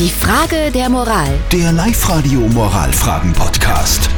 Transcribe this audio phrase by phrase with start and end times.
[0.00, 1.28] Die Frage der Moral.
[1.52, 4.08] Der Live-Radio Moralfragen-Podcast.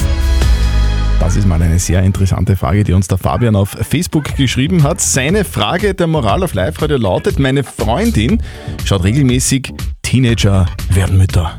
[1.18, 5.00] Das ist mal eine sehr interessante Frage, die uns der Fabian auf Facebook geschrieben hat.
[5.00, 8.41] Seine Frage der Moral auf Live-Radio lautet: Meine Freundin
[8.84, 9.73] schaut regelmäßig
[10.03, 11.59] Teenager werden Mütter.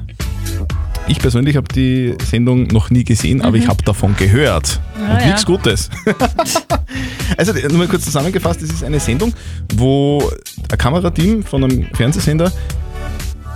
[1.09, 4.79] Ich persönlich habe die Sendung noch nie gesehen, aber ich habe davon gehört.
[4.95, 5.25] Und ja.
[5.25, 5.89] nichts Gutes.
[7.37, 9.33] also nur mal kurz zusammengefasst, es ist eine Sendung,
[9.75, 10.31] wo
[10.71, 12.53] ein Kamerateam von einem Fernsehsender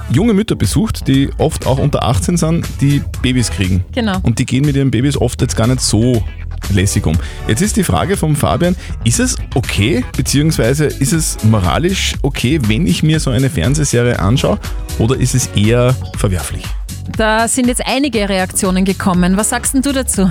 [0.09, 3.83] junge Mütter besucht, die oft auch unter 18 sind, die Babys kriegen.
[3.93, 4.19] Genau.
[4.23, 6.23] Und die gehen mit ihren Babys oft jetzt gar nicht so
[6.73, 7.17] lässig um.
[7.47, 12.87] Jetzt ist die Frage vom Fabian, ist es okay, beziehungsweise ist es moralisch okay, wenn
[12.87, 14.59] ich mir so eine Fernsehserie anschaue,
[14.99, 16.63] oder ist es eher verwerflich?
[17.15, 19.37] Da sind jetzt einige Reaktionen gekommen.
[19.37, 20.29] Was sagst denn du dazu?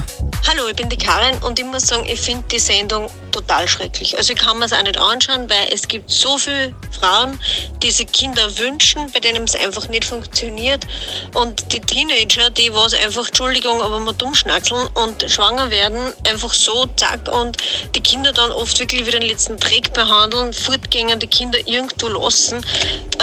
[0.48, 4.16] Hallo, ich bin die Karin und ich muss sagen, ich finde die Sendung total schrecklich.
[4.16, 7.40] Also ich kann mir es auch nicht anschauen, weil es gibt so viele Frauen,
[7.82, 10.86] die sich Kinder wünschen, bei denen es einfach nicht funktioniert.
[11.34, 16.54] Und die Teenager, die was einfach, Entschuldigung, aber mal dumm schnackseln und schwanger werden, einfach
[16.54, 17.56] so, zack, und
[17.96, 22.64] die Kinder dann oft wirklich wieder den letzten Dreck behandeln, fortgängen, die Kinder irgendwo lassen.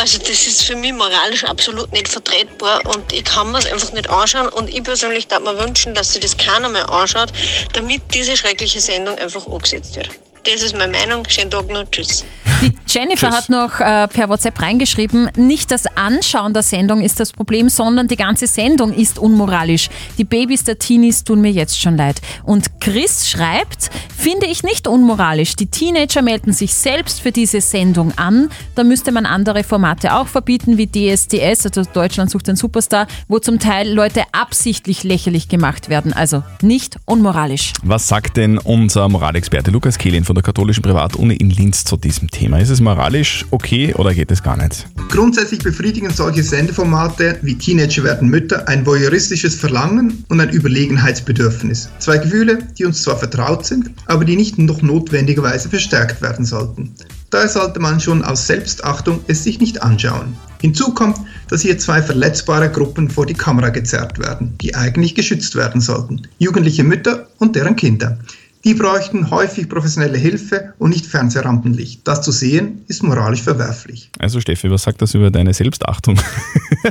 [0.04, 3.94] Also das ist für mich moralisch absolut nicht vertretbar und ich kann mir es einfach
[3.94, 7.32] nicht anschauen und ich persönlich darf mir wünschen, dass sich das keiner mehr anschaut,
[7.72, 10.10] damit diese schreckliche Sendung einfach umgesetzt wird.
[10.44, 11.24] Das ist meine Meinung.
[11.30, 11.90] Schönen Tag noch.
[11.90, 12.26] Tschüss.
[12.62, 13.36] Die Jennifer Tschüss.
[13.36, 18.08] hat noch äh, per WhatsApp reingeschrieben, nicht das Anschauen der Sendung ist das Problem, sondern
[18.08, 19.90] die ganze Sendung ist unmoralisch.
[20.20, 22.22] Die Babys der Teenies tun mir jetzt schon leid.
[22.44, 25.56] Und Chris schreibt, finde ich nicht unmoralisch.
[25.56, 28.50] Die Teenager melden sich selbst für diese Sendung an.
[28.76, 33.40] Da müsste man andere Formate auch verbieten, wie DSDS, also Deutschland sucht den Superstar, wo
[33.40, 36.14] zum Teil Leute absichtlich lächerlich gemacht werden.
[36.14, 37.74] Also nicht unmoralisch.
[37.82, 42.30] Was sagt denn unser Moralexperte Lukas Kehlin von der katholischen Privatuni in Linz zu diesem
[42.30, 42.60] Thema?
[42.60, 44.88] Ist es moralisch okay oder geht es gar nicht?
[45.10, 51.90] Grundsätzlich befriedigen solche Sendeformate wie Teenager werden Mütter ein voyeuristisches Verlangen und ein Überlegenheitsbedürfnis.
[52.00, 56.94] Zwei Gefühle, die uns zwar vertraut sind, aber die nicht noch notwendigerweise verstärkt werden sollten.
[57.30, 60.38] Daher sollte man schon aus Selbstachtung es sich nicht anschauen.
[60.62, 61.18] Hinzu kommt,
[61.50, 66.22] dass hier zwei verletzbare Gruppen vor die Kamera gezerrt werden, die eigentlich geschützt werden sollten.
[66.38, 68.20] Jugendliche Mütter und deren Kinder.
[68.64, 72.08] Die bräuchten häufig professionelle Hilfe und nicht Fernsehrampenlicht.
[72.08, 74.10] Das zu sehen, ist moralisch verwerflich.
[74.20, 76.20] Also Steffi, was sagt das über deine Selbstachtung?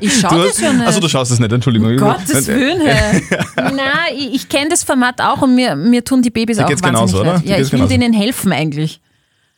[0.01, 0.87] Ich schaue das ja nicht.
[0.87, 1.91] Also du schaust es nicht, Entschuldigung.
[1.93, 2.79] Um Gottes Willen.
[3.57, 3.77] Nein,
[4.17, 6.95] ich, ich kenne das Format auch und mir, mir tun die Babys Dir auch wahnsinnig
[6.95, 7.43] genauso, oder?
[7.45, 7.89] Ja, ich will genauso.
[7.89, 9.01] denen helfen eigentlich.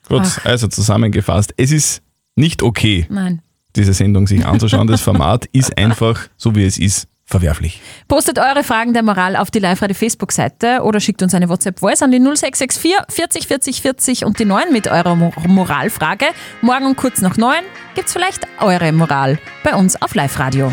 [0.08, 0.44] Gut, Ach.
[0.44, 2.02] also zusammengefasst, es ist
[2.36, 3.42] nicht okay, Nein.
[3.76, 4.86] diese Sendung sich anzuschauen.
[4.86, 7.80] Das Format ist einfach, so wie es ist, verwerflich.
[8.06, 12.12] Postet eure Fragen der Moral auf die Live-Radio Facebook-Seite oder schickt uns eine WhatsApp-Voice an
[12.12, 16.26] die 0664 40 40 40 und die 9 mit eurer Mo Moralfrage.
[16.62, 17.56] Morgen um kurz nach 9
[17.96, 20.72] gibt's vielleicht eure Moral bei uns auf Live-Radio.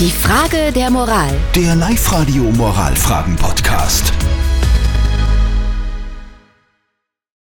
[0.00, 1.30] Die Frage der Moral.
[1.54, 4.33] Der Live-Radio Moralfragen-Podcast.